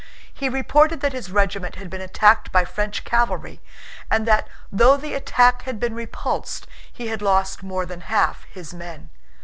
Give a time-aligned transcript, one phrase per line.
[0.33, 3.61] He reported that his regiment had been attacked by French cavalry
[4.09, 8.73] and that, though the attack had been repulsed, he had lost more than half his
[8.73, 9.11] men.